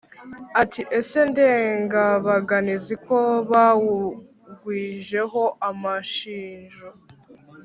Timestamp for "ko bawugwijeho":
3.05-5.41